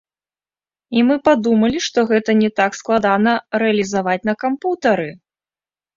І 0.99 1.03
мы 1.09 1.17
падумалі, 1.29 1.83
што 1.89 1.99
гэта 2.11 2.31
не 2.41 2.49
так 2.61 2.71
складана 2.79 3.35
рэалізаваць 3.65 4.19
на 4.31 4.39
кампутары! 4.45 5.09